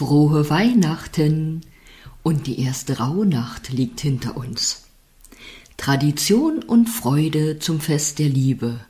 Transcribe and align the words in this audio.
Frohe 0.00 0.48
Weihnachten! 0.48 1.60
Und 2.22 2.46
die 2.46 2.58
erste 2.62 3.00
Rauhnacht 3.00 3.68
liegt 3.68 4.00
hinter 4.00 4.34
uns. 4.34 4.84
Tradition 5.76 6.62
und 6.62 6.88
Freude 6.88 7.58
zum 7.58 7.80
Fest 7.80 8.18
der 8.18 8.30
Liebe. 8.30 8.80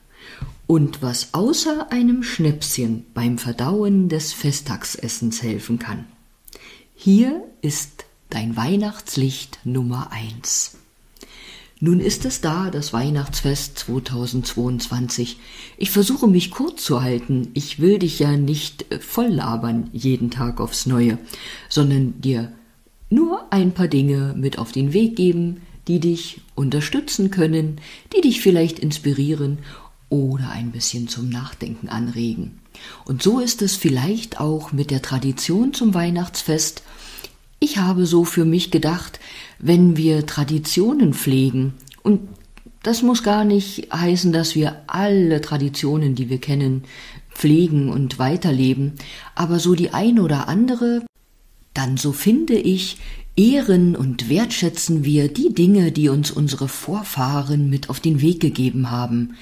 Und 0.69 1.03
was 1.03 1.35
außer 1.35 1.91
einem 1.91 2.23
Schnäpschen 2.23 3.07
beim 3.13 3.39
Verdauen 3.39 4.09
des 4.09 4.33
Festtagsessens 4.33 5.43
helfen 5.43 5.81
kann. 5.81 6.05
Hier 6.95 7.43
ist 7.61 8.05
dein 8.29 8.57
Weihnachtslicht 8.57 9.59
Nummer 9.65 10.13
eins. 10.13 10.77
Nun 11.83 12.01
ist 12.01 12.27
es 12.27 12.43
da, 12.43 12.71
das 12.71 12.93
Weihnachtsfest 12.93 13.79
2022. 13.79 15.39
Ich 15.79 15.91
versuche 15.91 16.29
mich 16.29 16.51
kurz 16.51 16.85
zu 16.85 17.03
halten. 17.03 17.49
Ich 17.55 17.81
will 17.81 17.99
dich 17.99 18.19
ja 18.19 18.37
nicht 18.37 18.93
äh, 18.93 19.01
voll 19.01 19.29
labern 19.29 19.89
jeden 19.93 20.31
Tag 20.31 20.61
aufs 20.61 20.85
Neue, 20.85 21.17
sondern 21.71 22.21
dir 22.21 22.53
nur 23.09 23.51
ein 23.51 23.73
paar 23.73 23.89
Dinge 23.89 24.35
mit 24.37 24.59
auf 24.59 24.73
den 24.73 24.93
Weg 24.93 25.17
geben, 25.17 25.63
die 25.89 26.01
dich 26.01 26.43
unterstützen 26.55 27.31
können, 27.31 27.81
die 28.15 28.21
dich 28.21 28.43
vielleicht 28.43 28.79
inspirieren 28.79 29.61
oder 30.11 30.51
ein 30.51 30.73
bisschen 30.73 31.09
zum 31.09 31.31
Nachdenken 31.31 31.89
anregen. 31.89 32.61
Und 33.07 33.23
so 33.23 33.41
ist 33.41 33.63
es 33.63 33.77
vielleicht 33.77 34.39
auch 34.39 34.73
mit 34.73 34.91
der 34.91 35.01
Tradition 35.01 35.73
zum 35.73 35.95
Weihnachtsfest. 35.95 36.83
Ich 37.63 37.77
habe 37.77 38.07
so 38.07 38.25
für 38.25 38.47
mich 38.47 38.71
gedacht, 38.71 39.21
wenn 39.59 39.99
wir 39.99 40.25
Traditionen 40.25 41.13
pflegen, 41.13 41.75
und 42.03 42.21
das 42.83 43.03
muss 43.03 43.23
gar 43.23 43.45
nicht 43.45 43.93
heißen, 43.93 44.33
dass 44.33 44.55
wir 44.55 44.81
alle 44.87 45.43
Traditionen, 45.43 46.15
die 46.15 46.31
wir 46.31 46.39
kennen, 46.39 46.85
pflegen 47.31 47.91
und 47.91 48.19
weiterleben, 48.19 48.95
aber 49.35 49.59
so 49.59 49.75
die 49.75 49.91
eine 49.91 50.23
oder 50.23 50.49
andere, 50.49 51.05
dann 51.75 51.99
so 51.99 52.13
finde 52.13 52.55
ich, 52.55 52.97
ehren 53.37 53.95
und 53.95 54.31
wertschätzen 54.31 55.05
wir 55.05 55.29
die 55.29 55.53
Dinge, 55.53 55.93
die 55.93 56.09
uns 56.09 56.31
unsere 56.31 56.67
Vorfahren 56.67 57.69
mit 57.69 57.91
auf 57.91 58.01
den 58.01 58.23
Weg 58.23 58.41
gegeben 58.41 58.91
haben. 58.91 59.37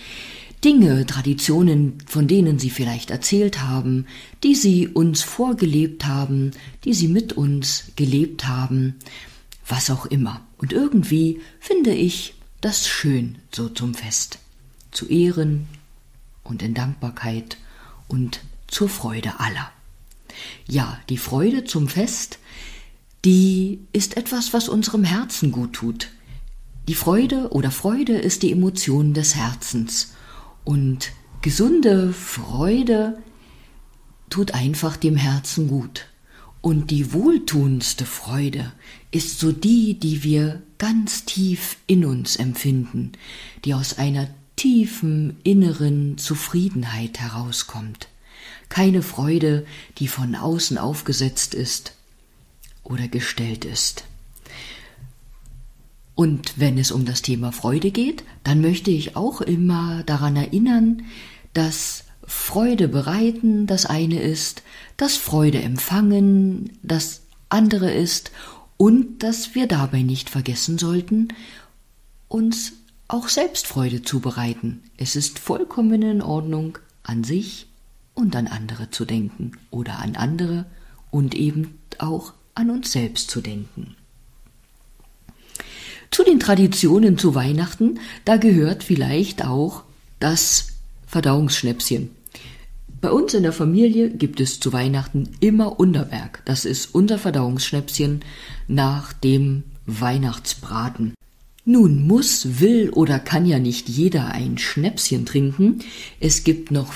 Dinge, 0.65 1.07
Traditionen, 1.07 1.99
von 2.07 2.27
denen 2.27 2.59
sie 2.59 2.71
vielleicht 2.71 3.11
erzählt 3.11 3.63
haben, 3.63 4.07
die 4.43 4.55
sie 4.55 4.89
uns 4.89 5.23
vorgelebt 5.23 6.07
haben, 6.07 6.51
die 6.85 6.95
sie 6.95 7.09
mit 7.09 7.33
uns 7.33 7.93
gelebt 7.97 8.47
haben 8.47 8.95
was 9.69 9.91
auch 9.91 10.07
immer. 10.07 10.41
Und 10.57 10.73
irgendwie 10.73 11.41
finde 11.61 11.95
ich 11.95 12.35
das 12.61 12.89
schön 12.89 13.39
so 13.55 13.69
zum 13.69 13.95
Fest. 13.95 14.39
Zu 14.91 15.07
Ehren 15.07 15.69
und 16.43 16.63
in 16.63 16.75
Dankbarkeit 16.75 17.59
und 18.09 18.41
zur 18.67 18.89
Freude 18.89 19.39
aller. 19.39 19.71
Ja, 20.67 20.99
die 21.09 21.19
Freude 21.19 21.65
zum 21.65 21.89
Fest, 21.89 22.39
die 23.25 23.81
ist 23.93 24.17
etwas, 24.17 24.53
was 24.53 24.69
unserem 24.69 25.05
Herzen 25.05 25.53
gut 25.53 25.75
tut. 25.75 26.09
Die 26.89 26.95
Freude 26.95 27.53
oder 27.53 27.71
Freude 27.71 28.17
ist 28.17 28.43
die 28.43 28.53
Emotion 28.53 29.13
des 29.13 29.35
Herzens. 29.35 30.15
Und 30.69 31.13
gesunde 31.41 32.13
Freude 32.13 33.23
tut 34.29 34.53
einfach 34.53 34.99
dem 34.99 35.17
Herzen 35.17 35.67
gut. 35.67 36.09
Und 36.61 36.91
die 36.91 37.15
wohltuendste 37.15 38.05
Freude 38.05 38.71
ist 39.11 39.39
so 39.39 39.51
die, 39.51 39.99
die 39.99 40.25
wir 40.25 40.61
ganz 40.77 41.25
tief 41.25 41.79
in 41.87 42.05
uns 42.05 42.37
empfinden, 42.37 43.13
die 43.65 43.73
aus 43.73 43.97
einer 43.97 44.29
tiefen 44.57 45.39
inneren 45.43 46.19
Zufriedenheit 46.19 47.19
herauskommt. 47.19 48.09
Keine 48.69 49.01
Freude, 49.01 49.65
die 49.97 50.07
von 50.07 50.35
außen 50.35 50.77
aufgesetzt 50.77 51.55
ist 51.55 51.95
oder 52.85 53.09
gestellt 53.09 53.65
ist. 53.65 54.05
Und 56.19 56.55
wenn 56.59 56.79
es 56.79 56.91
um 56.91 57.05
das 57.05 57.23
Thema 57.23 57.53
Freude 57.53 57.93
geht, 57.93 58.25
dann 58.43 58.61
möchte 58.61 58.91
ich 58.91 59.15
auch 59.15 59.41
immer 59.41 60.03
daran 60.03 60.35
erinnern, 60.35 61.05
dass 61.53 62.07
Freude 62.25 62.89
bereiten 62.89 63.69
das 63.69 63.87
eine 63.87 64.21
ist, 64.21 64.65
dass 64.97 65.17
Freude 65.17 65.63
empfangen 65.63 66.73
das 66.83 67.23
andere 67.51 67.93
ist 67.93 68.33
und 68.77 69.23
dass 69.23 69.55
wir 69.55 69.69
dabei 69.69 70.03
nicht 70.03 70.29
vergessen 70.29 70.77
sollten, 70.77 71.29
uns 72.27 72.73
auch 73.07 73.29
selbst 73.29 73.69
Freude 73.69 74.03
zu 74.03 74.19
bereiten. 74.19 74.83
Es 74.97 75.15
ist 75.15 75.39
vollkommen 75.39 76.03
in 76.03 76.21
Ordnung, 76.21 76.79
an 77.05 77.23
sich 77.23 77.69
und 78.15 78.35
an 78.35 78.49
andere 78.49 78.91
zu 78.91 79.05
denken 79.05 79.53
oder 79.71 80.01
an 80.01 80.17
andere 80.17 80.67
und 81.13 81.37
eben 81.37 81.79
auch 81.99 82.33
an 82.57 82.71
uns 82.71 82.91
selbst 82.91 83.31
zu 83.31 83.41
denken. 83.41 83.95
Zu 86.11 86.25
den 86.25 86.41
Traditionen 86.41 87.19
zu 87.19 87.35
Weihnachten, 87.35 87.99
da 88.25 88.37
gehört 88.37 88.83
vielleicht 88.83 89.45
auch 89.45 89.85
das 90.21 90.69
Verdauungsschnäpschen. 91.07 92.11
Bei 93.01 93.11
uns 93.11 93.33
in 93.35 93.45
der 93.45 93.53
Familie 93.53 94.11
gibt 94.11 94.41
es 94.41 94.59
zu 94.59 94.73
Weihnachten 94.73 95.29
immer 95.39 95.79
Unterberg. 95.79 96.43
Das 96.45 96.65
ist 96.65 96.95
unser 96.95 97.19
Verdauungsschnäpschen 97.19 98.23
nach 98.67 99.13
dem 99.13 99.63
Weihnachtsbraten. 99.87 101.15
Nun 101.65 102.07
muss, 102.07 102.61
will 102.61 102.91
oder 102.91 103.19
kann 103.19 103.47
ja 103.47 103.59
nicht 103.59 103.89
jeder 103.89 104.33
ein 104.33 104.59
Schnäpschen 104.59 105.27
trinken. 105.27 105.81
Es 106.19 106.43
gibt 106.43 106.71
noch 106.71 106.93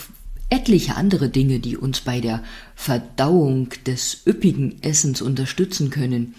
etliche 0.48 0.96
andere 0.96 1.28
Dinge, 1.28 1.60
die 1.60 1.76
uns 1.76 2.00
bei 2.00 2.20
der 2.20 2.42
Verdauung 2.74 3.68
des 3.86 4.22
üppigen 4.26 4.82
Essens 4.82 5.22
unterstützen 5.22 5.90
können. 5.90 6.34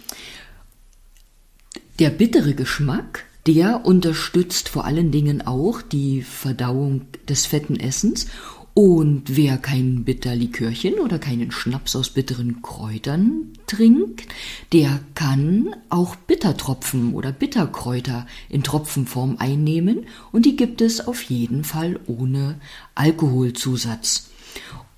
Der 2.04 2.10
bittere 2.10 2.54
Geschmack, 2.54 3.24
der 3.48 3.86
unterstützt 3.86 4.68
vor 4.68 4.84
allen 4.84 5.12
Dingen 5.12 5.42
auch 5.48 5.82
die 5.82 6.22
Verdauung 6.22 7.04
des 7.30 7.46
fetten 7.46 7.80
Essens 7.80 8.28
und 8.74 9.38
wer 9.38 9.58
kein 9.58 10.04
Bitterlikörchen 10.04 10.96
oder 10.96 11.18
keinen 11.18 11.54
Schnaps 11.54 11.96
aus 11.96 12.10
bitteren 12.10 12.62
Kräutern 12.62 13.54
trinkt, 13.68 14.28
der 14.74 15.00
kann 15.16 15.74
auch 15.88 16.18
Bittertropfen 16.18 17.14
oder 17.14 17.32
Bitterkräuter 17.32 18.28
in 18.50 18.64
Tropfenform 18.64 19.38
einnehmen 19.40 20.06
und 20.34 20.46
die 20.46 20.58
gibt 20.58 20.82
es 20.82 21.08
auf 21.08 21.22
jeden 21.22 21.64
Fall 21.64 22.02
ohne 22.06 22.60
Alkoholzusatz. 22.96 24.30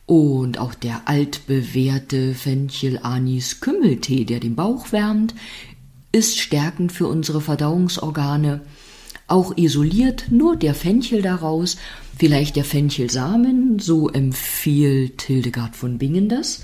Und 0.08 0.60
auch 0.60 0.76
der 0.76 1.08
altbewährte 1.08 2.36
Fenchel-Anis-Kümmeltee, 2.36 4.26
der 4.26 4.40
den 4.40 4.56
Bauch 4.56 4.92
wärmt, 4.92 5.34
ist 6.16 6.40
stärkend 6.40 6.92
für 6.92 7.08
unsere 7.08 7.42
Verdauungsorgane. 7.42 8.62
Auch 9.28 9.58
isoliert 9.58 10.26
nur 10.30 10.56
der 10.56 10.74
Fenchel 10.74 11.22
daraus 11.22 11.78
Vielleicht 12.18 12.56
der 12.56 12.64
Fenchelsamen, 12.64 13.80
so 13.80 14.10
empfiehlt 14.10 15.24
Hildegard 15.24 15.76
von 15.76 15.98
Bingen 15.98 16.30
das, 16.30 16.64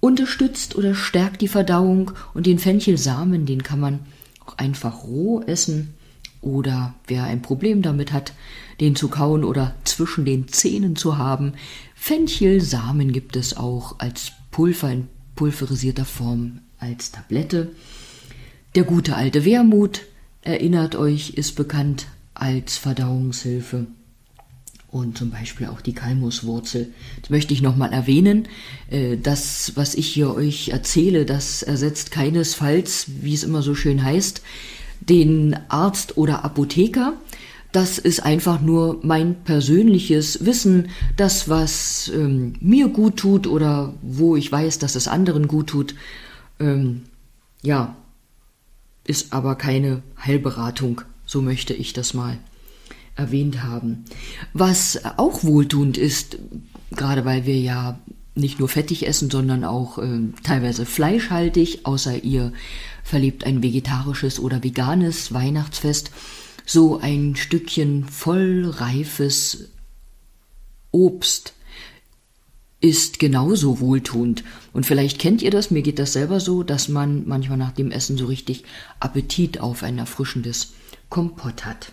unterstützt 0.00 0.76
oder 0.76 0.94
stärkt 0.94 1.42
die 1.42 1.48
Verdauung 1.48 2.12
und 2.32 2.46
den 2.46 2.58
Fenchelsamen, 2.58 3.44
den 3.44 3.62
kann 3.62 3.80
man 3.80 4.00
auch 4.46 4.56
einfach 4.56 5.04
roh 5.04 5.42
essen 5.42 5.92
oder 6.40 6.94
wer 7.06 7.24
ein 7.24 7.42
Problem 7.42 7.82
damit 7.82 8.12
hat, 8.14 8.32
den 8.80 8.96
zu 8.96 9.08
kauen 9.08 9.44
oder 9.44 9.74
zwischen 9.84 10.24
den 10.24 10.48
Zähnen 10.48 10.96
zu 10.96 11.18
haben. 11.18 11.52
Fenchelsamen 11.94 13.12
gibt 13.12 13.36
es 13.36 13.58
auch 13.58 13.98
als 13.98 14.32
Pulver 14.50 14.90
in 14.90 15.08
pulverisierter 15.34 16.06
Form 16.06 16.60
als 16.78 17.12
Tablette. 17.12 17.72
Der 18.78 18.84
gute 18.84 19.16
alte 19.16 19.44
Wermut, 19.44 20.02
erinnert 20.42 20.94
euch, 20.94 21.30
ist 21.30 21.56
bekannt 21.56 22.06
als 22.32 22.76
Verdauungshilfe 22.76 23.88
und 24.92 25.18
zum 25.18 25.30
Beispiel 25.30 25.66
auch 25.66 25.80
die 25.80 25.94
Kalmuswurzel. 25.94 26.92
Das 27.20 27.28
möchte 27.28 27.52
ich 27.52 27.60
nochmal 27.60 27.92
erwähnen. 27.92 28.46
Äh, 28.88 29.16
das, 29.16 29.72
was 29.74 29.96
ich 29.96 30.06
hier 30.06 30.32
euch 30.32 30.68
erzähle, 30.68 31.26
das 31.26 31.64
ersetzt 31.64 32.12
keinesfalls, 32.12 33.06
wie 33.20 33.34
es 33.34 33.42
immer 33.42 33.62
so 33.62 33.74
schön 33.74 34.04
heißt, 34.04 34.42
den 35.00 35.56
Arzt 35.68 36.16
oder 36.16 36.44
Apotheker. 36.44 37.14
Das 37.72 37.98
ist 37.98 38.20
einfach 38.20 38.60
nur 38.60 39.00
mein 39.02 39.42
persönliches 39.42 40.46
Wissen, 40.46 40.90
das, 41.16 41.48
was 41.48 42.12
ähm, 42.14 42.52
mir 42.60 42.86
gut 42.86 43.16
tut 43.16 43.48
oder 43.48 43.92
wo 44.02 44.36
ich 44.36 44.52
weiß, 44.52 44.78
dass 44.78 44.94
es 44.94 45.08
anderen 45.08 45.48
gut 45.48 45.66
tut. 45.66 45.96
Ähm, 46.60 47.02
ja, 47.62 47.96
ist 49.08 49.32
aber 49.32 49.56
keine 49.56 50.02
Heilberatung, 50.24 51.00
so 51.24 51.42
möchte 51.42 51.74
ich 51.74 51.92
das 51.92 52.14
mal 52.14 52.38
erwähnt 53.16 53.64
haben. 53.64 54.04
Was 54.52 55.00
auch 55.16 55.42
wohltuend 55.42 55.96
ist, 55.96 56.38
gerade 56.92 57.24
weil 57.24 57.46
wir 57.46 57.58
ja 57.58 57.98
nicht 58.34 58.60
nur 58.60 58.68
fettig 58.68 59.06
essen, 59.06 59.30
sondern 59.30 59.64
auch 59.64 59.98
äh, 59.98 60.20
teilweise 60.44 60.86
fleischhaltig, 60.86 61.84
außer 61.84 62.22
ihr 62.22 62.52
verlebt 63.02 63.44
ein 63.44 63.62
vegetarisches 63.62 64.38
oder 64.38 64.62
veganes 64.62 65.32
Weihnachtsfest, 65.34 66.12
so 66.64 66.98
ein 66.98 67.34
Stückchen 67.34 68.04
vollreifes 68.04 69.70
Obst 70.92 71.54
ist 72.80 73.18
genauso 73.18 73.80
wohltuend. 73.80 74.44
Und 74.72 74.86
vielleicht 74.86 75.18
kennt 75.18 75.42
ihr 75.42 75.50
das, 75.50 75.70
mir 75.70 75.82
geht 75.82 75.98
das 75.98 76.12
selber 76.12 76.40
so, 76.40 76.62
dass 76.62 76.88
man 76.88 77.26
manchmal 77.26 77.58
nach 77.58 77.72
dem 77.72 77.90
Essen 77.90 78.16
so 78.16 78.26
richtig 78.26 78.64
Appetit 79.00 79.60
auf 79.60 79.82
ein 79.82 79.98
erfrischendes 79.98 80.74
Kompott 81.08 81.64
hat. 81.64 81.92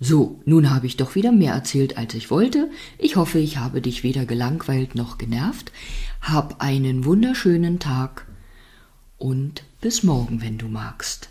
So, 0.00 0.40
nun 0.44 0.70
habe 0.70 0.86
ich 0.86 0.96
doch 0.96 1.14
wieder 1.14 1.32
mehr 1.32 1.54
erzählt, 1.54 1.96
als 1.96 2.14
ich 2.14 2.30
wollte. 2.30 2.70
Ich 2.98 3.16
hoffe, 3.16 3.38
ich 3.38 3.58
habe 3.58 3.80
dich 3.80 4.02
weder 4.02 4.26
gelangweilt 4.26 4.94
noch 4.94 5.18
genervt. 5.18 5.72
Hab 6.20 6.60
einen 6.60 7.04
wunderschönen 7.04 7.78
Tag 7.78 8.26
und 9.18 9.62
bis 9.80 10.02
morgen, 10.02 10.42
wenn 10.42 10.58
du 10.58 10.68
magst. 10.68 11.30